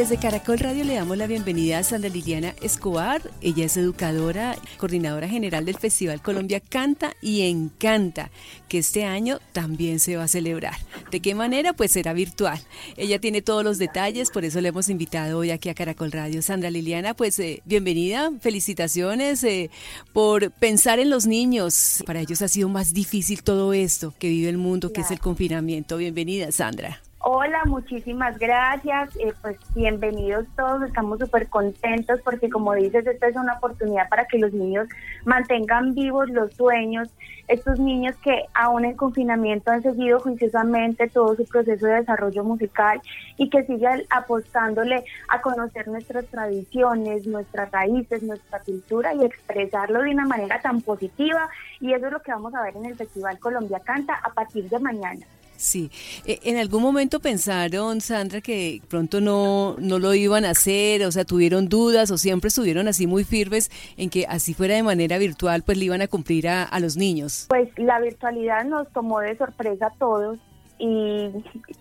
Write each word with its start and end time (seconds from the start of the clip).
desde 0.00 0.16
Caracol 0.16 0.58
Radio 0.58 0.82
le 0.82 0.94
damos 0.94 1.18
la 1.18 1.26
bienvenida 1.26 1.76
a 1.76 1.82
Sandra 1.82 2.08
Liliana 2.08 2.54
Escobar. 2.62 3.20
Ella 3.42 3.66
es 3.66 3.76
educadora, 3.76 4.56
coordinadora 4.78 5.28
general 5.28 5.66
del 5.66 5.76
Festival 5.76 6.22
Colombia 6.22 6.58
Canta 6.58 7.12
y 7.20 7.42
Encanta, 7.42 8.30
que 8.66 8.78
este 8.78 9.04
año 9.04 9.40
también 9.52 10.00
se 10.00 10.16
va 10.16 10.24
a 10.24 10.28
celebrar. 10.28 10.78
¿De 11.10 11.20
qué 11.20 11.34
manera? 11.34 11.74
Pues 11.74 11.92
será 11.92 12.14
virtual. 12.14 12.58
Ella 12.96 13.18
tiene 13.18 13.42
todos 13.42 13.62
los 13.62 13.76
detalles, 13.76 14.30
por 14.30 14.46
eso 14.46 14.62
le 14.62 14.70
hemos 14.70 14.88
invitado 14.88 15.36
hoy 15.36 15.50
aquí 15.50 15.68
a 15.68 15.74
Caracol 15.74 16.12
Radio. 16.12 16.40
Sandra 16.40 16.70
Liliana, 16.70 17.12
pues 17.12 17.38
eh, 17.38 17.60
bienvenida, 17.66 18.32
felicitaciones 18.40 19.44
eh, 19.44 19.68
por 20.14 20.50
pensar 20.50 20.98
en 20.98 21.10
los 21.10 21.26
niños. 21.26 22.02
Para 22.06 22.20
ellos 22.20 22.40
ha 22.40 22.48
sido 22.48 22.70
más 22.70 22.94
difícil 22.94 23.42
todo 23.42 23.74
esto 23.74 24.14
que 24.18 24.30
vive 24.30 24.48
el 24.48 24.56
mundo, 24.56 24.94
que 24.94 25.02
es 25.02 25.10
el 25.10 25.20
confinamiento. 25.20 25.98
Bienvenida, 25.98 26.50
Sandra. 26.52 27.02
Hola, 27.22 27.66
muchísimas 27.66 28.38
gracias. 28.38 29.14
Eh, 29.16 29.34
pues 29.42 29.58
bienvenidos 29.74 30.46
todos. 30.56 30.82
Estamos 30.84 31.18
súper 31.18 31.48
contentos 31.48 32.18
porque 32.24 32.48
como 32.48 32.72
dices, 32.72 33.06
esta 33.06 33.28
es 33.28 33.36
una 33.36 33.58
oportunidad 33.58 34.08
para 34.08 34.24
que 34.24 34.38
los 34.38 34.54
niños 34.54 34.88
mantengan 35.26 35.94
vivos 35.94 36.30
los 36.30 36.54
sueños. 36.54 37.10
Estos 37.46 37.78
niños 37.78 38.16
que 38.22 38.46
aún 38.54 38.86
en 38.86 38.96
confinamiento 38.96 39.70
han 39.70 39.82
seguido 39.82 40.18
juiciosamente 40.20 41.08
todo 41.08 41.36
su 41.36 41.44
proceso 41.44 41.86
de 41.88 41.96
desarrollo 41.96 42.42
musical 42.42 43.02
y 43.36 43.50
que 43.50 43.64
siguen 43.64 44.02
apostándole 44.08 45.04
a 45.28 45.42
conocer 45.42 45.88
nuestras 45.88 46.24
tradiciones, 46.24 47.26
nuestras 47.26 47.70
raíces, 47.70 48.22
nuestra 48.22 48.60
cultura 48.60 49.12
y 49.12 49.26
expresarlo 49.26 50.00
de 50.00 50.12
una 50.12 50.24
manera 50.24 50.58
tan 50.62 50.80
positiva. 50.80 51.50
Y 51.80 51.92
eso 51.92 52.06
es 52.06 52.12
lo 52.12 52.22
que 52.22 52.32
vamos 52.32 52.54
a 52.54 52.62
ver 52.62 52.78
en 52.78 52.86
el 52.86 52.96
Festival 52.96 53.38
Colombia 53.38 53.80
Canta 53.80 54.14
a 54.14 54.30
partir 54.30 54.70
de 54.70 54.78
mañana. 54.78 55.26
Sí, 55.60 55.90
e, 56.24 56.40
en 56.44 56.56
algún 56.56 56.82
momento 56.82 57.20
pensaron, 57.20 58.00
Sandra, 58.00 58.40
que 58.40 58.80
pronto 58.88 59.20
no, 59.20 59.76
no 59.78 59.98
lo 59.98 60.14
iban 60.14 60.46
a 60.46 60.50
hacer, 60.50 61.04
o 61.04 61.12
sea, 61.12 61.26
tuvieron 61.26 61.68
dudas 61.68 62.10
o 62.10 62.16
siempre 62.16 62.48
estuvieron 62.48 62.88
así 62.88 63.06
muy 63.06 63.24
firmes 63.24 63.70
en 63.98 64.08
que 64.08 64.24
así 64.26 64.54
fuera 64.54 64.74
de 64.74 64.82
manera 64.82 65.18
virtual, 65.18 65.62
pues 65.62 65.76
le 65.76 65.84
iban 65.84 66.00
a 66.00 66.08
cumplir 66.08 66.48
a, 66.48 66.62
a 66.62 66.80
los 66.80 66.96
niños. 66.96 67.44
Pues 67.50 67.68
la 67.76 68.00
virtualidad 68.00 68.64
nos 68.64 68.90
tomó 68.92 69.20
de 69.20 69.36
sorpresa 69.36 69.88
a 69.88 69.98
todos 69.98 70.38
y 70.78 71.28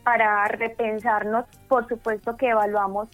para 0.04 0.45
repensarnos, 0.50 1.45
por 1.70 1.88
supuesto 1.88 2.36
que 2.36 2.50
evaluamos 2.50 3.08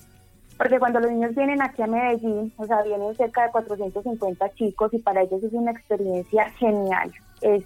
porque 0.58 0.80
cuando 0.80 1.00
los 1.00 1.12
niños 1.12 1.36
vienen 1.36 1.62
aquí 1.62 1.82
a 1.82 1.88
Medellín, 1.88 2.54
o 2.58 2.66
sea, 2.66 2.82
vienen 2.82 3.14
cerca 3.16 3.44
de 3.44 3.52
450 3.52 4.54
chicos 4.56 4.94
y 4.94 5.00
para 5.00 5.22
ellos 5.22 5.44
es 5.44 5.52
una 5.52 5.72
experiencia 5.72 6.50
genial. 6.52 7.12
Es 7.42 7.66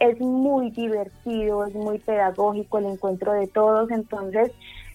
es 0.00 0.20
muy 0.20 0.70
divertido, 0.70 1.66
es 1.66 1.74
muy 1.74 1.98
pedagógico 1.98 2.78
el 2.78 2.86
encuentro 2.86 3.32
de 3.32 3.46
todos, 3.46 3.90
entonces 3.90 4.52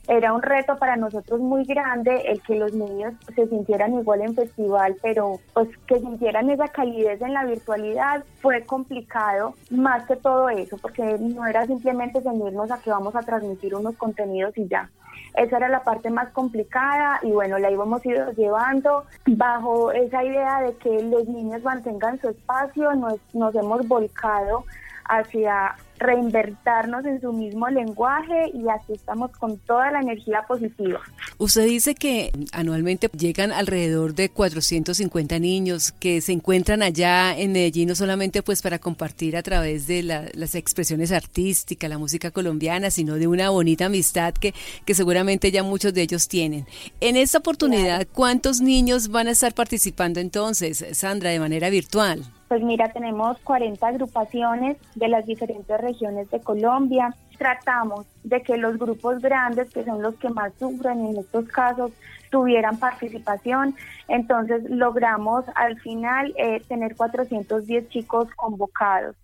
era 0.09 0.33
un 0.33 0.41
reto 0.41 0.75
para 0.77 0.95
nosotros 0.95 1.39
muy 1.39 1.65
grande 1.65 2.23
el 2.25 2.41
que 2.41 2.55
los 2.55 2.73
niños 2.73 3.13
se 3.35 3.47
sintieran 3.47 3.93
igual 3.93 4.21
en 4.21 4.33
festival, 4.33 4.95
pero 5.03 5.39
pues 5.53 5.69
que 5.85 5.99
sintieran 5.99 6.49
esa 6.49 6.67
calidez 6.69 7.21
en 7.21 7.33
la 7.33 7.45
virtualidad 7.45 8.23
fue 8.41 8.63
complicado 8.65 9.53
más 9.69 10.07
que 10.07 10.15
todo 10.15 10.49
eso, 10.49 10.77
porque 10.77 11.03
no 11.19 11.45
era 11.45 11.67
simplemente 11.67 12.21
ceñirnos 12.21 12.71
a 12.71 12.81
que 12.81 12.89
vamos 12.89 13.15
a 13.15 13.21
transmitir 13.21 13.75
unos 13.75 13.95
contenidos 13.97 14.57
y 14.57 14.67
ya. 14.67 14.89
Esa 15.35 15.57
era 15.57 15.69
la 15.69 15.83
parte 15.83 16.09
más 16.09 16.29
complicada 16.29 17.19
y 17.21 17.29
bueno, 17.29 17.59
la 17.59 17.69
íbamos 17.69 18.03
ido 18.03 18.31
llevando 18.31 19.05
bajo 19.27 19.91
esa 19.91 20.23
idea 20.23 20.61
de 20.61 20.75
que 20.77 21.03
los 21.03 21.27
niños 21.27 21.61
mantengan 21.61 22.19
su 22.19 22.29
espacio, 22.29 22.95
nos, 22.95 23.19
nos 23.33 23.53
hemos 23.53 23.87
volcado 23.87 24.65
hacia 25.09 25.75
reinvertirnos 25.97 27.05
en 27.05 27.19
su 27.19 27.33
mismo 27.33 27.67
lenguaje 27.67 28.51
y 28.53 28.69
así 28.69 28.93
estamos 28.93 29.31
con 29.31 29.57
toda 29.57 29.91
la 29.91 29.99
energía 29.99 30.43
positiva. 30.47 31.01
Usted 31.37 31.65
dice 31.65 31.93
que 31.93 32.31
anualmente 32.53 33.09
llegan 33.17 33.51
alrededor 33.51 34.15
de 34.15 34.29
450 34.29 35.39
niños 35.39 35.91
que 35.91 36.21
se 36.21 36.31
encuentran 36.31 36.81
allá 36.83 37.37
en 37.37 37.51
Medellín 37.51 37.89
no 37.89 37.95
solamente 37.95 38.41
pues 38.41 38.61
para 38.61 38.79
compartir 38.79 39.35
a 39.35 39.43
través 39.43 39.87
de 39.87 40.03
las 40.03 40.55
expresiones 40.55 41.11
artísticas, 41.11 41.89
la 41.89 41.97
música 41.97 42.31
colombiana, 42.31 42.91
sino 42.91 43.15
de 43.15 43.27
una 43.27 43.49
bonita 43.49 43.87
amistad 43.87 44.33
que, 44.33 44.53
que 44.85 44.95
seguramente 44.95 45.51
ya 45.51 45.63
muchos 45.63 45.93
de 45.93 46.03
ellos 46.03 46.27
tienen. 46.27 46.65
En 47.01 47.17
esta 47.17 47.39
oportunidad, 47.39 48.07
¿cuántos 48.13 48.61
niños 48.61 49.09
van 49.09 49.27
a 49.27 49.31
estar 49.31 49.53
participando 49.53 50.19
entonces, 50.19 50.85
Sandra, 50.93 51.31
de 51.31 51.39
manera 51.39 51.69
virtual? 51.69 52.23
Pues 52.49 52.63
mira, 52.63 52.89
tenemos 52.89 53.37
40 53.43 53.87
agrupaciones 53.87 54.77
de 54.95 55.07
las 55.07 55.27
diferentes 55.27 55.79
regiones 55.79 56.31
de 56.31 56.41
Colombia. 56.41 57.13
Tratamos 57.37 58.07
de 58.23 58.41
que 58.41 58.57
los 58.57 58.79
grupos 58.79 59.21
grandes, 59.21 59.71
que 59.71 59.85
son 59.85 60.01
los 60.01 60.15
que 60.15 60.29
más 60.29 60.51
sufren 60.57 61.05
en 61.05 61.17
estos 61.17 61.47
casos, 61.47 61.91
tuvieran 62.31 62.79
participación. 62.79 63.75
Entonces 64.07 64.67
logramos 64.67 65.45
al 65.53 65.79
final 65.79 66.33
eh, 66.37 66.59
tener 66.67 66.95
410 66.95 67.87
chicos 67.89 68.27
convocados. 68.35 69.15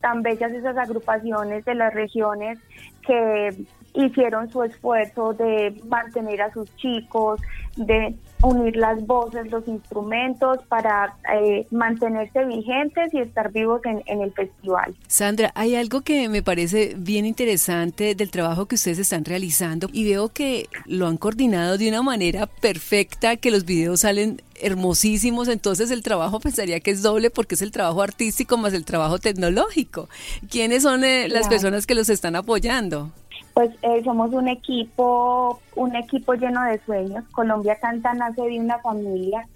Tan 0.00 0.22
bellas 0.22 0.50
esas 0.50 0.76
agrupaciones 0.76 1.64
de 1.64 1.76
las 1.76 1.94
regiones 1.94 2.58
que 3.06 3.64
hicieron 3.94 4.50
su 4.50 4.64
esfuerzo 4.64 5.34
de 5.34 5.80
mantener 5.86 6.42
a 6.42 6.52
sus 6.52 6.74
chicos, 6.76 7.40
de 7.76 8.16
unir 8.42 8.76
las 8.76 9.06
voces, 9.06 9.50
los 9.50 9.66
instrumentos 9.68 10.58
para 10.68 11.16
eh, 11.32 11.66
mantenerse 11.70 12.44
vigentes 12.44 13.12
y 13.14 13.18
estar 13.18 13.52
vivos 13.52 13.80
en, 13.84 14.02
en, 14.06 14.20
el 14.22 14.32
festival. 14.32 14.94
Sandra, 15.06 15.52
hay 15.54 15.76
algo 15.76 16.02
que 16.02 16.28
me 16.28 16.42
parece 16.42 16.94
bien 16.96 17.26
interesante 17.26 18.14
del 18.14 18.30
trabajo 18.30 18.66
que 18.66 18.74
ustedes 18.74 18.98
están 18.98 19.24
realizando 19.24 19.88
y 19.92 20.08
veo 20.08 20.28
que 20.28 20.68
lo 20.86 21.06
han 21.06 21.16
coordinado 21.16 21.78
de 21.78 21.88
una 21.88 22.02
manera 22.02 22.46
perfecta, 22.46 23.36
que 23.36 23.50
los 23.50 23.64
videos 23.64 24.00
salen 24.00 24.42
hermosísimos, 24.62 25.48
entonces 25.48 25.90
el 25.90 26.02
trabajo 26.02 26.40
pensaría 26.40 26.80
que 26.80 26.90
es 26.90 27.02
doble 27.02 27.30
porque 27.30 27.54
es 27.54 27.62
el 27.62 27.70
trabajo 27.70 28.02
artístico 28.02 28.56
más 28.56 28.72
el 28.72 28.84
trabajo 28.84 29.18
tecnológico. 29.18 30.08
¿Quiénes 30.50 30.82
son 30.82 31.04
eh, 31.04 31.28
las 31.28 31.48
personas 31.48 31.86
que 31.86 31.94
los 31.94 32.08
están 32.08 32.36
apoyando? 32.36 33.10
Pues 33.54 33.70
eh, 33.82 34.02
somos 34.04 34.32
un 34.32 34.48
equipo, 34.48 35.60
un 35.76 35.94
equipo 35.94 36.34
lleno 36.34 36.62
de 36.64 36.78
sueños. 36.80 37.24
Colombia 37.32 37.76
Canta 37.76 38.14
nace 38.14 38.42
de 38.42 38.58
una 38.58 38.78
familia, 38.78 39.46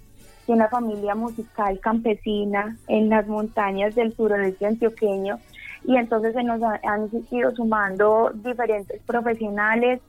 de 0.45 0.53
una 0.53 0.67
familia 0.67 1.15
musical 1.15 1.79
campesina 1.79 2.77
en 2.87 3.09
las 3.09 3.27
montañas 3.27 3.95
del 3.95 4.15
suroeste 4.15 4.65
antioqueño 4.65 5.39
y 5.83 5.95
entonces 5.95 6.33
se 6.33 6.43
nos 6.43 6.61
han 6.61 7.09
ido 7.31 7.55
sumando 7.55 8.31
diferentes 8.33 9.01
profesionales, 9.03 10.01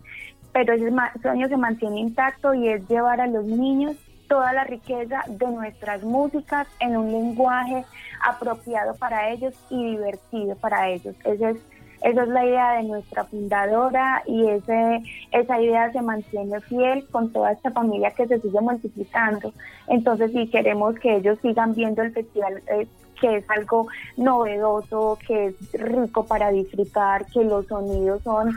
pero 0.53 0.75
ese 0.75 0.91
sueño 1.23 1.49
se 1.49 1.57
mantiene 1.57 2.01
intacto 2.01 2.53
y 2.53 2.69
es 2.69 2.87
llevar 2.89 3.21
a 3.21 3.27
los 3.27 3.45
niños 3.45 3.97
toda 4.29 4.53
la 4.53 4.65
riqueza 4.65 5.25
de 5.29 5.47
nuestras 5.47 6.03
músicas 6.03 6.67
en 6.81 6.97
un 6.97 7.11
lenguaje 7.11 7.85
apropiado 8.27 8.95
para 8.97 9.31
ellos 9.31 9.55
y 9.71 9.93
divertido 9.93 10.55
para 10.57 10.89
ellos. 10.89 11.15
Ese 11.25 11.51
es 11.51 11.59
esa 12.03 12.23
es 12.23 12.29
la 12.29 12.45
idea 12.45 12.73
de 12.75 12.85
nuestra 12.85 13.25
fundadora 13.25 14.23
y 14.27 14.49
ese, 14.49 15.03
esa 15.33 15.61
idea 15.61 15.93
se 15.93 16.03
mantiene 16.03 16.61
fiel 16.61 17.07
con 17.11 17.33
toda 17.33 17.53
esta 17.53 17.71
familia 17.71 18.11
que 18.13 18.27
se 18.27 18.41
sigue 18.41 18.61
multiplicando. 18.61 19.53
Entonces, 19.89 20.33
si 20.33 20.49
queremos 20.49 20.95
que 20.99 21.17
ellos 21.17 21.39
sigan 21.43 21.75
viendo 21.75 22.03
el 22.03 22.13
festival, 22.13 22.63
eh, 22.69 22.87
que 23.21 23.37
es 23.37 23.51
algo 23.51 23.89
novedoso, 24.17 25.19
que 25.27 25.47
es 25.47 25.73
rico 25.73 26.25
para 26.25 26.51
disfrutar, 26.51 27.27
que 27.27 27.43
los 27.45 27.67
sonidos 27.67 28.23
son 28.23 28.53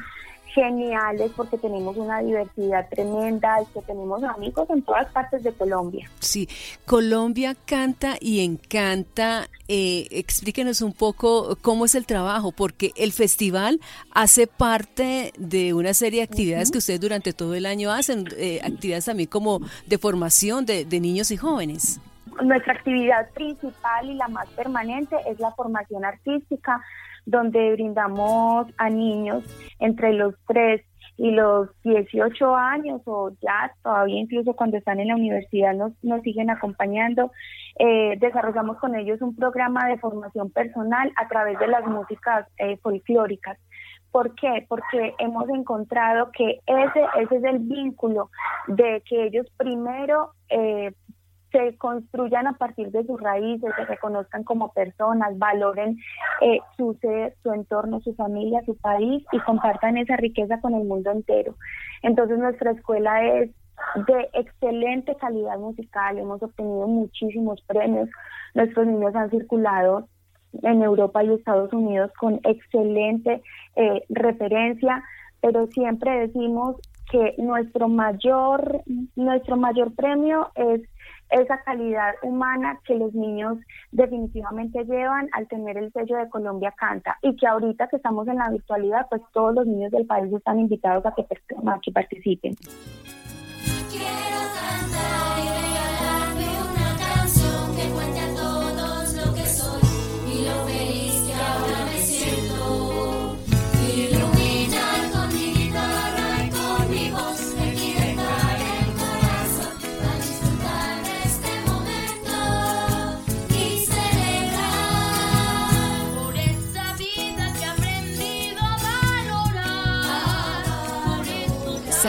geniales 0.53 1.31
porque 1.35 1.57
tenemos 1.57 1.97
una 1.97 2.21
diversidad 2.21 2.87
tremenda 2.89 3.61
y 3.61 3.65
que 3.73 3.81
tenemos 3.81 4.23
amigos 4.23 4.69
en 4.69 4.81
todas 4.81 5.11
partes 5.11 5.43
de 5.43 5.51
Colombia. 5.53 6.09
Sí, 6.19 6.47
Colombia 6.85 7.55
canta 7.65 8.15
y 8.19 8.43
encanta. 8.43 9.47
Eh, 9.67 10.07
explíquenos 10.11 10.81
un 10.81 10.93
poco 10.93 11.57
cómo 11.61 11.85
es 11.85 11.95
el 11.95 12.05
trabajo, 12.05 12.51
porque 12.51 12.91
el 12.95 13.13
festival 13.13 13.79
hace 14.11 14.47
parte 14.47 15.31
de 15.37 15.73
una 15.73 15.93
serie 15.93 16.19
de 16.19 16.23
actividades 16.25 16.71
que 16.71 16.79
ustedes 16.79 16.99
durante 16.99 17.33
todo 17.33 17.55
el 17.55 17.65
año 17.65 17.91
hacen, 17.91 18.25
eh, 18.37 18.59
actividades 18.63 19.05
también 19.05 19.29
como 19.29 19.61
de 19.87 19.97
formación 19.97 20.65
de, 20.65 20.85
de 20.85 20.99
niños 20.99 21.31
y 21.31 21.37
jóvenes. 21.37 21.99
Nuestra 22.43 22.73
actividad 22.73 23.29
principal 23.31 24.09
y 24.09 24.15
la 24.15 24.27
más 24.27 24.49
permanente 24.49 25.15
es 25.29 25.39
la 25.39 25.51
formación 25.51 26.03
artística 26.05 26.81
donde 27.25 27.73
brindamos 27.73 28.67
a 28.77 28.89
niños 28.89 29.43
entre 29.79 30.13
los 30.13 30.35
3 30.47 30.81
y 31.17 31.31
los 31.31 31.69
18 31.83 32.55
años 32.55 33.01
o 33.05 33.31
ya 33.41 33.71
todavía 33.83 34.19
incluso 34.19 34.53
cuando 34.55 34.77
están 34.77 34.99
en 34.99 35.09
la 35.09 35.15
universidad 35.15 35.73
nos, 35.75 35.91
nos 36.03 36.21
siguen 36.21 36.49
acompañando. 36.49 37.31
Eh, 37.77 38.17
desarrollamos 38.19 38.77
con 38.77 38.95
ellos 38.95 39.21
un 39.21 39.35
programa 39.35 39.87
de 39.87 39.97
formación 39.99 40.49
personal 40.51 41.11
a 41.15 41.27
través 41.27 41.59
de 41.59 41.67
las 41.67 41.85
músicas 41.85 42.47
eh, 42.57 42.77
folclóricas. 42.77 43.57
¿Por 44.11 44.35
qué? 44.35 44.65
Porque 44.67 45.13
hemos 45.19 45.47
encontrado 45.49 46.31
que 46.31 46.59
ese, 46.65 47.01
ese 47.21 47.35
es 47.37 47.43
el 47.43 47.59
vínculo 47.59 48.29
de 48.67 49.01
que 49.07 49.25
ellos 49.27 49.47
primero 49.57 50.31
eh, 50.49 50.91
se 51.51 51.77
construyan 51.77 52.47
a 52.47 52.53
partir 52.53 52.91
de 52.91 53.05
sus 53.05 53.19
raíces, 53.19 53.71
se 53.75 53.85
reconozcan 53.85 54.43
como 54.43 54.71
personas, 54.71 55.37
valoren 55.37 55.97
eh, 56.41 56.59
su 56.77 56.93
ser, 57.01 57.35
su 57.43 57.51
entorno, 57.51 57.99
su 58.01 58.13
familia, 58.15 58.61
su 58.65 58.77
país 58.77 59.23
y 59.31 59.39
compartan 59.39 59.97
esa 59.97 60.15
riqueza 60.15 60.61
con 60.61 60.73
el 60.73 60.85
mundo 60.85 61.11
entero. 61.11 61.55
Entonces 62.03 62.37
nuestra 62.39 62.71
escuela 62.71 63.25
es 63.25 63.51
de 64.07 64.29
excelente 64.33 65.15
calidad 65.15 65.57
musical, 65.57 66.17
hemos 66.17 66.41
obtenido 66.41 66.87
muchísimos 66.87 67.61
premios, 67.61 68.09
nuestros 68.53 68.87
niños 68.87 69.15
han 69.15 69.29
circulado 69.29 70.07
en 70.63 70.81
Europa 70.81 71.23
y 71.23 71.33
Estados 71.33 71.73
Unidos 71.73 72.11
con 72.19 72.39
excelente 72.43 73.41
eh, 73.75 74.03
referencia, 74.09 75.03
pero 75.41 75.67
siempre 75.67 76.27
decimos 76.27 76.75
que 77.09 77.35
nuestro 77.37 77.89
mayor, 77.89 78.83
nuestro 79.15 79.57
mayor 79.57 79.93
premio 79.95 80.49
es 80.55 80.81
esa 81.31 81.61
calidad 81.63 82.13
humana 82.23 82.79
que 82.85 82.95
los 82.95 83.13
niños 83.13 83.57
definitivamente 83.91 84.83
llevan 84.83 85.29
al 85.33 85.47
tener 85.47 85.77
el 85.77 85.91
sello 85.93 86.17
de 86.17 86.29
Colombia 86.29 86.73
Canta 86.77 87.17
y 87.21 87.35
que 87.35 87.47
ahorita 87.47 87.87
que 87.87 87.95
estamos 87.95 88.27
en 88.27 88.37
la 88.37 88.49
virtualidad, 88.49 89.07
pues 89.09 89.21
todos 89.33 89.55
los 89.55 89.65
niños 89.65 89.91
del 89.91 90.05
país 90.05 90.31
están 90.33 90.59
invitados 90.59 91.05
a 91.05 91.13
que, 91.13 91.23
participen. 91.91 92.55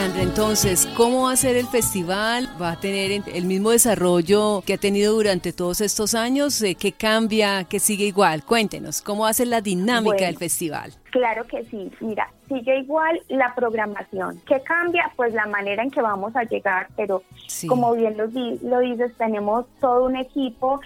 Sandra, 0.03 0.23
entonces, 0.25 0.89
¿cómo 0.97 1.27
va 1.27 1.33
a 1.33 1.37
ser 1.37 1.55
el 1.55 1.69
festival? 1.69 2.49
¿Va 2.61 2.73
a 2.73 2.81
tener 2.81 3.23
el 3.25 3.45
mismo 3.45 3.71
desarrollo 3.71 4.61
que 4.67 4.73
ha 4.73 4.77
tenido 4.77 5.15
durante 5.15 5.53
todos 5.53 5.81
estos 5.81 6.17
años? 6.17 6.61
Eh, 6.61 6.75
¿Qué 6.75 6.91
cambia? 6.91 7.63
¿Qué 7.63 7.79
sigue 7.79 8.07
igual? 8.07 8.45
Cuéntenos, 8.45 9.01
¿cómo 9.01 9.23
va 9.23 9.29
a 9.29 9.33
ser 9.33 9.47
la 9.47 9.61
dinámica 9.61 10.25
del 10.25 10.37
festival? 10.37 10.93
Claro 11.13 11.47
que 11.47 11.63
sí. 11.67 11.89
Mira, 12.01 12.29
sigue 12.53 12.79
igual 12.79 13.21
la 13.29 13.55
programación. 13.55 14.41
¿Qué 14.47 14.61
cambia? 14.61 15.11
Pues 15.17 15.33
la 15.33 15.47
manera 15.47 15.83
en 15.83 15.91
que 15.91 16.03
vamos 16.03 16.37
a 16.37 16.45
llegar, 16.45 16.89
pero 16.97 17.23
como 17.67 17.95
bien 17.95 18.17
lo, 18.17 18.27
lo 18.27 18.81
dices, 18.81 19.17
tenemos 19.17 19.67
todo 19.81 20.05
un 20.05 20.17
equipo 20.17 20.81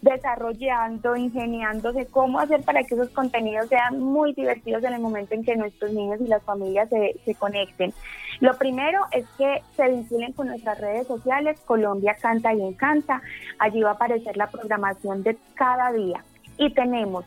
desarrollando, 0.00 1.16
ingeniándose 1.16 2.06
cómo 2.06 2.40
hacer 2.40 2.62
para 2.62 2.82
que 2.82 2.94
esos 2.94 3.10
contenidos 3.10 3.68
sean 3.68 4.00
muy 4.00 4.32
divertidos 4.32 4.82
en 4.84 4.94
el 4.94 5.00
momento 5.00 5.34
en 5.34 5.44
que 5.44 5.56
nuestros 5.56 5.92
niños 5.92 6.20
y 6.20 6.26
las 6.26 6.42
familias 6.42 6.88
se, 6.88 7.16
se 7.24 7.34
conecten. 7.34 7.94
Lo 8.40 8.56
primero 8.58 9.00
es 9.12 9.24
que 9.38 9.62
se 9.76 9.88
vinculen 9.88 10.32
con 10.32 10.48
nuestras 10.48 10.80
redes 10.80 11.06
sociales, 11.06 11.60
Colombia 11.64 12.16
Canta 12.20 12.52
y 12.52 12.62
Encanta. 12.62 13.22
Allí 13.58 13.82
va 13.82 13.90
a 13.90 13.94
aparecer 13.94 14.36
la 14.36 14.50
programación 14.50 15.22
de 15.22 15.36
cada 15.54 15.92
día. 15.92 16.24
Y 16.58 16.70
tenemos 16.70 17.24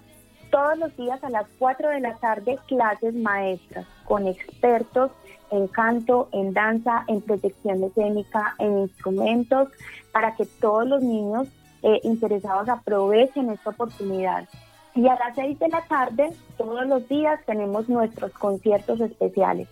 todos 0.55 0.77
los 0.77 0.95
días 0.95 1.21
a 1.21 1.29
las 1.29 1.47
4 1.59 1.89
de 1.89 1.99
la 1.99 2.15
tarde 2.15 2.57
clases 2.65 3.13
maestras 3.13 3.85
con 4.05 4.25
expertos 4.25 5.11
en 5.51 5.67
canto, 5.67 6.29
en 6.31 6.53
danza, 6.53 7.03
en 7.09 7.19
protección 7.19 7.83
escénica, 7.83 8.55
en 8.59 8.79
instrumentos, 8.79 9.67
para 10.13 10.33
que 10.33 10.45
todos 10.45 10.87
los 10.87 11.03
niños 11.03 11.49
eh, 11.83 11.99
interesados 12.03 12.69
aprovechen 12.69 13.49
esta 13.49 13.71
oportunidad. 13.71 14.47
Y 14.95 15.09
a 15.09 15.15
las 15.15 15.35
6 15.35 15.59
de 15.59 15.67
la 15.67 15.81
tarde, 15.81 16.31
todos 16.57 16.87
los 16.87 17.05
días, 17.09 17.37
tenemos 17.45 17.89
nuestros 17.89 18.31
conciertos 18.31 19.01
especiales. 19.01 19.67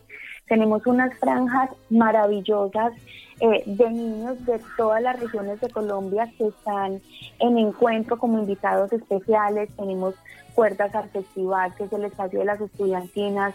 Tenemos 0.49 0.85
unas 0.85 1.17
franjas 1.17 1.69
maravillosas 1.89 2.91
eh, 3.39 3.63
de 3.65 3.89
niños 3.89 4.45
de 4.45 4.59
todas 4.75 5.01
las 5.01 5.17
regiones 5.17 5.61
de 5.61 5.69
Colombia 5.69 6.29
que 6.37 6.47
están 6.47 7.01
en 7.39 7.57
encuentro 7.57 8.17
como 8.17 8.37
invitados 8.37 8.91
especiales. 8.91 9.73
Tenemos 9.77 10.15
Cuerdas 10.55 10.93
al 10.95 11.09
Festival, 11.09 11.73
que 11.75 11.85
es 11.85 11.93
el 11.93 12.05
espacio 12.05 12.39
de 12.39 12.45
las 12.45 12.61
estudiantinas. 12.61 13.53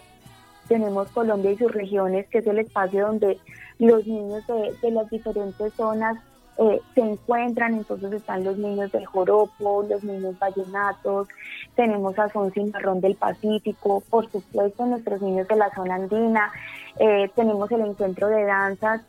Tenemos 0.69 1.09
Colombia 1.09 1.53
y 1.53 1.57
sus 1.57 1.73
regiones, 1.73 2.27
que 2.29 2.39
es 2.39 2.47
el 2.47 2.59
espacio 2.59 3.07
donde 3.07 3.39
los 3.79 4.07
niños 4.07 4.45
de, 4.47 4.91
las 4.91 5.09
diferentes 5.09 5.73
zonas 5.75 6.19
eh, 6.59 6.81
se 6.95 7.01
encuentran, 7.01 7.75
entonces 7.75 8.13
están 8.13 8.43
los 8.43 8.59
niños 8.59 8.91
del 8.91 9.07
Joropo, 9.07 9.85
los 9.89 10.03
niños 10.03 10.37
vallenatos, 10.39 11.29
tenemos 11.77 12.19
a 12.19 12.29
Son 12.31 12.51
Cimarrón 12.51 13.01
del 13.01 13.15
Pacífico, 13.15 14.03
por 14.11 14.29
supuesto 14.31 14.85
nuestros 14.85 15.23
niños 15.23 15.47
de 15.47 15.57
la 15.57 15.73
zona 15.75 15.95
andina, 15.95 16.51
eh, 16.99 17.31
tenemos 17.37 17.71
el 17.71 17.83
encuentro 17.83 18.27
de 18.27 18.45
danzas 18.45 19.03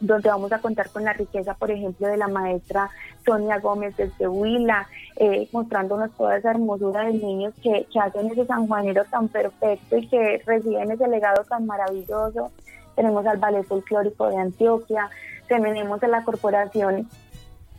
donde 0.00 0.28
vamos 0.28 0.52
a 0.52 0.60
contar 0.60 0.90
con 0.90 1.04
la 1.04 1.12
riqueza, 1.12 1.54
por 1.54 1.70
ejemplo, 1.70 2.06
de 2.06 2.16
la 2.16 2.28
maestra 2.28 2.90
Sonia 3.24 3.58
Gómez 3.58 3.96
desde 3.96 4.28
Huila, 4.28 4.86
eh, 5.16 5.48
mostrándonos 5.52 6.12
toda 6.12 6.36
esa 6.36 6.50
hermosura 6.50 7.04
de 7.04 7.14
niños 7.14 7.54
que, 7.62 7.86
hacen 8.00 8.30
ese 8.30 8.46
sanjuanero 8.46 9.04
tan 9.06 9.28
perfecto 9.28 9.96
y 9.96 10.06
que 10.06 10.42
reciben 10.46 10.90
ese 10.90 11.08
legado 11.08 11.42
tan 11.44 11.66
maravilloso. 11.66 12.52
Tenemos 12.94 13.26
al 13.26 13.38
Ballet 13.38 13.64
Folclórico 13.64 14.28
de 14.28 14.38
Antioquia, 14.38 15.10
tenemos 15.48 16.02
a 16.02 16.08
la 16.08 16.22
Corporación 16.24 17.08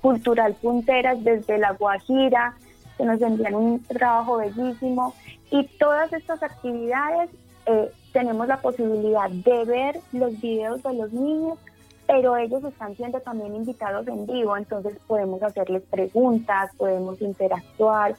Cultural 0.01 0.56
Punteras 0.62 1.24
desde 1.24 1.57
La 1.57 1.72
Guajira, 1.74 2.56
que 2.98 3.06
nos 3.06 3.22
envían 3.22 3.56
un 3.56 3.83
trabajo 3.83 4.38
bellísimo. 4.38 5.13
Y 5.51 5.63
todas 5.77 6.12
estas 6.13 6.44
actividades 6.44 7.30
eh, 7.65 7.92
tenemos 8.12 8.48
la 8.48 8.57
posibilidad 8.57 9.30
de 9.30 9.65
ver 9.65 10.00
los 10.12 10.39
videos 10.42 10.83
de 10.83 10.94
los 10.94 11.12
niños 11.13 11.57
pero 12.09 12.35
ellos 12.38 12.63
están 12.63 12.95
siendo 12.95 13.19
también 13.19 13.53
invitados 13.53 14.07
en 14.07 14.25
vivo, 14.25 14.57
entonces 14.57 14.97
podemos 15.06 15.44
hacerles 15.44 15.83
preguntas, 15.91 16.71
podemos 16.75 17.21
interactuar. 17.21 18.15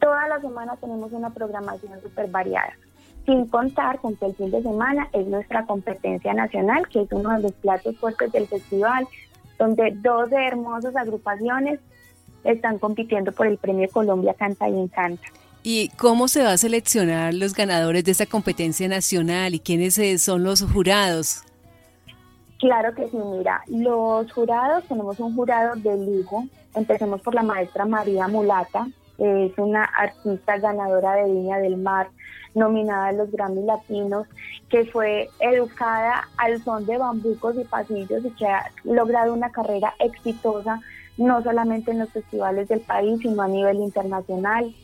Toda 0.00 0.26
la 0.26 0.40
semana 0.40 0.74
tenemos 0.76 1.12
una 1.12 1.28
programación 1.28 2.00
súper 2.00 2.30
variada, 2.30 2.72
sin 3.26 3.46
contar 3.46 4.00
con 4.00 4.16
que 4.16 4.24
el 4.24 4.34
fin 4.36 4.50
de 4.50 4.62
semana 4.62 5.10
es 5.12 5.26
nuestra 5.26 5.66
competencia 5.66 6.32
nacional, 6.32 6.88
que 6.88 7.02
es 7.02 7.12
uno 7.12 7.30
de 7.36 7.42
los 7.42 7.52
platos 7.52 7.94
fuertes 7.98 8.32
del 8.32 8.46
festival, 8.46 9.06
donde 9.58 9.90
12 9.94 10.34
hermosas 10.34 10.96
agrupaciones 10.96 11.78
están 12.42 12.78
compitiendo 12.78 13.32
por 13.32 13.48
el 13.48 13.58
Premio 13.58 13.86
Colombia 13.90 14.32
Canta 14.32 14.66
y 14.70 14.80
Encanta. 14.80 15.28
¿Y 15.62 15.90
cómo 15.98 16.28
se 16.28 16.42
va 16.42 16.52
a 16.52 16.56
seleccionar 16.56 17.34
los 17.34 17.52
ganadores 17.52 18.02
de 18.02 18.12
esta 18.12 18.24
competencia 18.24 18.88
nacional 18.88 19.54
y 19.54 19.60
quiénes 19.60 19.98
eh, 19.98 20.16
son 20.16 20.42
los 20.42 20.62
jurados? 20.62 21.42
Claro 22.66 22.92
que 22.96 23.06
sí, 23.06 23.16
mira, 23.16 23.62
los 23.68 24.32
jurados, 24.32 24.82
tenemos 24.88 25.20
un 25.20 25.36
jurado 25.36 25.76
de 25.76 25.96
lujo. 26.04 26.46
Empecemos 26.74 27.20
por 27.22 27.32
la 27.32 27.44
maestra 27.44 27.84
María 27.84 28.26
Mulata, 28.26 28.88
es 29.18 29.56
una 29.56 29.84
artista 29.84 30.58
ganadora 30.58 31.12
de 31.12 31.30
Viña 31.30 31.58
del 31.58 31.76
Mar, 31.76 32.08
nominada 32.56 33.06
a 33.06 33.12
los 33.12 33.30
Grammy 33.30 33.62
Latinos, 33.62 34.26
que 34.68 34.84
fue 34.84 35.30
educada 35.38 36.26
al 36.38 36.60
son 36.64 36.86
de 36.86 36.98
bambucos 36.98 37.54
y 37.54 37.62
pasillos 37.62 38.24
y 38.24 38.30
que 38.30 38.48
ha 38.48 38.68
logrado 38.82 39.32
una 39.32 39.52
carrera 39.52 39.94
exitosa 40.00 40.80
no 41.18 41.44
solamente 41.44 41.92
en 41.92 42.00
los 42.00 42.10
festivales 42.10 42.66
del 42.66 42.80
país, 42.80 43.20
sino 43.20 43.42
a 43.42 43.48
nivel 43.48 43.76
internacional. 43.76 44.74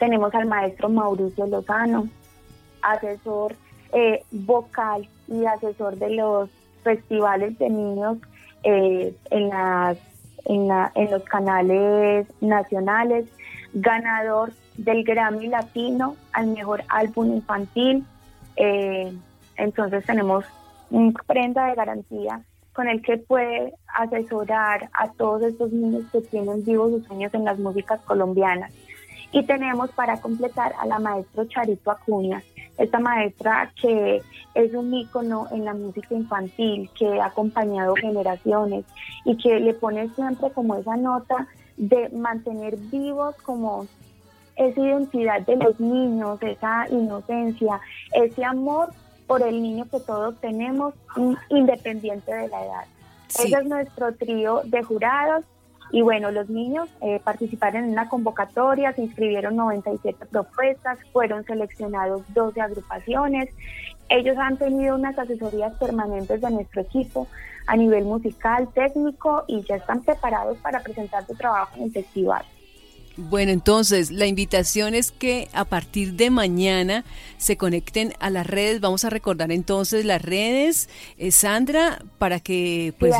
Tenemos 0.00 0.34
al 0.34 0.46
maestro 0.46 0.88
Mauricio 0.88 1.46
Lozano, 1.46 2.08
asesor 2.82 3.54
eh, 3.92 4.24
vocal 4.32 5.08
y 5.28 5.44
asesor 5.44 5.98
de 5.98 6.10
los 6.16 6.50
festivales 6.88 7.58
de 7.58 7.68
niños 7.68 8.16
eh, 8.62 9.14
en, 9.30 9.48
las, 9.50 9.98
en, 10.46 10.68
la, 10.68 10.90
en 10.94 11.10
los 11.10 11.22
canales 11.24 12.26
nacionales, 12.40 13.26
ganador 13.74 14.52
del 14.78 15.04
Grammy 15.04 15.48
Latino 15.48 16.16
al 16.32 16.46
mejor 16.48 16.82
álbum 16.88 17.34
infantil. 17.34 18.04
Eh, 18.56 19.12
entonces 19.56 20.06
tenemos 20.06 20.46
un 20.90 21.12
prenda 21.26 21.66
de 21.66 21.74
garantía 21.74 22.40
con 22.72 22.88
el 22.88 23.02
que 23.02 23.18
puede 23.18 23.74
asesorar 23.94 24.88
a 24.94 25.10
todos 25.12 25.42
estos 25.42 25.70
niños 25.72 26.04
que 26.10 26.22
tienen 26.22 26.64
vivos 26.64 26.92
sus 26.92 27.06
sueños 27.06 27.34
en 27.34 27.44
las 27.44 27.58
músicas 27.58 28.00
colombianas. 28.02 28.72
Y 29.30 29.44
tenemos 29.44 29.90
para 29.90 30.20
completar 30.22 30.72
a 30.80 30.86
la 30.86 30.98
maestra 30.98 31.46
Charito 31.48 31.90
Acuña, 31.90 32.42
esta 32.78 32.98
maestra 32.98 33.72
que 33.80 34.22
es 34.54 34.74
un 34.74 34.94
ícono 34.94 35.48
en 35.50 35.64
la 35.64 35.74
música 35.74 36.14
infantil, 36.14 36.88
que 36.98 37.20
ha 37.20 37.26
acompañado 37.26 37.94
generaciones 37.96 38.84
y 39.24 39.36
que 39.36 39.60
le 39.60 39.74
pone 39.74 40.08
siempre 40.10 40.50
como 40.52 40.76
esa 40.76 40.96
nota 40.96 41.46
de 41.76 42.08
mantener 42.10 42.76
vivos 42.76 43.34
como 43.42 43.86
esa 44.56 44.80
identidad 44.80 45.42
de 45.42 45.56
los 45.56 45.78
niños, 45.78 46.42
esa 46.42 46.88
inocencia, 46.90 47.80
ese 48.12 48.44
amor 48.44 48.92
por 49.26 49.42
el 49.42 49.62
niño 49.62 49.86
que 49.90 50.00
todos 50.00 50.40
tenemos, 50.40 50.94
independiente 51.50 52.34
de 52.34 52.48
la 52.48 52.64
edad. 52.64 52.84
Ese 53.28 53.56
es 53.56 53.66
nuestro 53.66 54.14
trío 54.14 54.62
de 54.64 54.82
jurados 54.82 55.44
Y 55.90 56.02
bueno, 56.02 56.30
los 56.30 56.48
niños 56.50 56.88
eh, 57.00 57.20
participaron 57.22 57.84
en 57.84 57.90
una 57.90 58.08
convocatoria, 58.08 58.92
se 58.92 59.02
inscribieron 59.02 59.56
97 59.56 60.26
propuestas, 60.26 60.98
fueron 61.12 61.44
seleccionados 61.44 62.22
12 62.34 62.60
agrupaciones. 62.60 63.50
Ellos 64.08 64.36
han 64.38 64.56
tenido 64.56 64.96
unas 64.96 65.18
asesorías 65.18 65.74
permanentes 65.74 66.40
de 66.40 66.50
nuestro 66.50 66.82
equipo 66.82 67.26
a 67.66 67.76
nivel 67.76 68.04
musical, 68.04 68.68
técnico 68.74 69.44
y 69.46 69.62
ya 69.62 69.76
están 69.76 70.02
preparados 70.02 70.58
para 70.58 70.80
presentar 70.80 71.26
su 71.26 71.34
trabajo 71.34 71.76
en 71.76 71.84
el 71.84 71.92
festival. 71.92 72.42
Bueno, 73.18 73.50
entonces 73.50 74.12
la 74.12 74.26
invitación 74.26 74.94
es 74.94 75.10
que 75.10 75.48
a 75.52 75.64
partir 75.64 76.12
de 76.12 76.30
mañana 76.30 77.04
se 77.36 77.56
conecten 77.56 78.12
a 78.20 78.30
las 78.30 78.46
redes. 78.46 78.80
Vamos 78.80 79.04
a 79.04 79.10
recordar 79.10 79.50
entonces 79.50 80.04
las 80.04 80.22
redes, 80.22 80.88
eh, 81.18 81.32
Sandra, 81.32 81.98
para 82.18 82.38
que 82.38 82.94
pues 82.96 83.16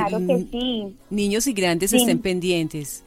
niños 1.10 1.48
y 1.48 1.52
grandes 1.52 1.92
estén 1.92 2.20
pendientes. 2.20 3.04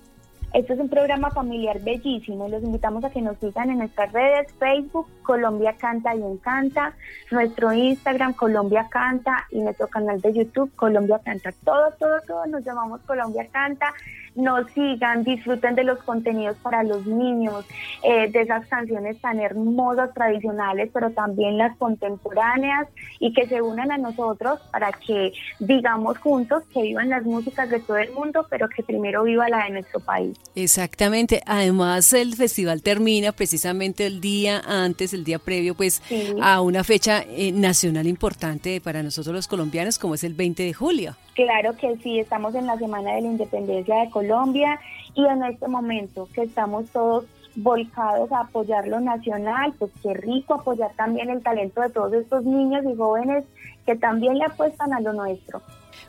Este 0.54 0.74
es 0.74 0.80
un 0.80 0.90
programa 0.90 1.32
familiar 1.32 1.82
bellísimo. 1.82 2.50
Los 2.50 2.62
invitamos 2.62 3.06
a 3.06 3.10
que 3.10 3.22
nos 3.22 3.38
sigan 3.38 3.70
en 3.70 3.78
nuestras 3.78 4.12
redes, 4.12 4.48
Facebook, 4.60 5.08
Colombia 5.32 5.78
Canta 5.78 6.14
y 6.14 6.22
Encanta, 6.22 6.94
nuestro 7.32 7.72
Instagram, 7.72 8.34
Colombia 8.34 8.90
Canta, 8.92 9.48
y 9.50 9.62
nuestro 9.62 9.88
canal 9.88 10.20
de 10.20 10.34
YouTube, 10.34 10.76
Colombia 10.76 11.22
Canta. 11.24 11.54
Todo, 11.64 11.90
todo, 11.98 12.20
todo 12.28 12.46
nos 12.48 12.66
llamamos 12.66 13.00
Colombia 13.08 13.48
Canta 13.50 13.94
nos 14.36 14.70
sigan, 14.72 15.24
disfruten 15.24 15.76
de 15.76 15.84
los 15.84 16.00
contenidos 16.04 16.58
para 16.58 16.84
los 16.84 17.06
niños, 17.06 17.66
eh, 18.04 18.32
de 18.32 18.42
esas 18.42 18.66
canciones 18.68 19.20
tan 19.20 19.40
hermosas, 19.40 20.14
tradicionales, 20.14 20.90
pero 20.94 21.12
también 21.12 21.58
las 21.58 21.76
contemporáneas 21.78 22.88
y 23.20 23.34
que 23.34 23.48
se 23.48 23.62
unan 23.62 23.92
a 23.92 23.98
nosotros 23.98 24.60
para 24.72 24.92
que 24.92 25.34
digamos 25.60 26.18
juntos 26.20 26.64
que 26.74 26.82
vivan 26.82 27.10
las 27.10 27.24
músicas 27.24 27.70
de 27.70 27.80
todo 27.80 27.98
el 27.98 28.12
mundo, 28.14 28.46
pero 28.50 28.70
que 28.70 28.84
primero 28.84 29.24
viva 29.24 29.50
la 29.50 29.66
de 29.66 29.72
nuestro 29.72 30.00
país. 30.00 30.38
Exactamente. 30.56 31.42
Además, 31.46 32.14
el 32.14 32.36
festival 32.36 32.82
termina 32.82 33.32
precisamente 33.32 34.06
el 34.06 34.22
día 34.22 34.62
antes, 34.66 35.14
el 35.14 35.21
día 35.24 35.40
previo, 35.40 35.76
pues 35.76 36.02
a 36.42 36.62
una 36.62 36.84
fecha 36.84 37.24
eh, 37.28 37.52
nacional 37.52 38.08
importante 38.08 38.82
para 38.82 39.04
nosotros 39.04 39.34
los 39.34 39.48
colombianos, 39.48 40.00
como 40.00 40.16
es 40.16 40.24
el 40.24 40.34
20 40.34 40.64
de 40.64 40.74
julio. 40.74 41.16
Claro 41.36 41.76
que 41.78 41.98
sí, 42.04 42.20
estamos 42.20 42.56
en 42.56 42.66
la 42.66 42.78
Semana 42.78 43.14
de 43.16 43.22
la 43.22 43.28
Independencia 43.28 43.96
de 43.98 44.10
Colombia 44.10 44.80
y 45.16 45.26
en 45.26 45.44
este 45.44 45.68
momento 45.68 46.28
que 46.34 46.44
estamos 46.44 46.90
todos 46.92 47.26
volcados 47.56 48.32
a 48.32 48.42
apoyar 48.42 48.88
lo 48.88 49.00
nacional, 49.00 49.74
pues 49.78 49.92
qué 50.02 50.14
rico 50.14 50.56
apoyar 50.56 50.92
también 50.96 51.30
el 51.30 51.42
talento 51.44 51.82
de 51.82 51.90
todos 51.90 52.14
estos 52.14 52.44
niños 52.44 52.84
y 52.86 52.96
jóvenes 52.96 53.44
que 53.86 53.96
también 53.96 54.38
le 54.38 54.46
apuestan 54.46 54.94
a 54.94 55.02
lo 55.02 55.14
nuestro. 55.14 55.62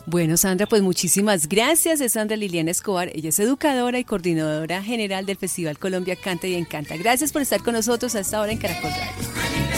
Bueno, 0.07 0.37
Sandra, 0.37 0.67
pues 0.67 0.83
muchísimas 0.83 1.49
gracias. 1.49 2.01
Es 2.01 2.13
Sandra 2.13 2.37
Liliana 2.37 2.71
Escobar. 2.71 3.11
Ella 3.15 3.29
es 3.29 3.39
educadora 3.39 3.99
y 3.99 4.05
coordinadora 4.05 4.83
general 4.83 5.27
del 5.27 5.37
Festival 5.37 5.79
Colombia 5.79 6.17
Canta 6.17 6.47
y 6.47 6.55
Encanta. 6.55 6.97
Gracias 6.97 7.33
por 7.33 7.43
estar 7.43 7.63
con 7.63 7.75
nosotros 7.75 8.15
a 8.15 8.21
esta 8.21 8.41
hora 8.41 8.53
en 8.53 8.59
Caracol 8.59 8.91
Radio. 8.91 9.72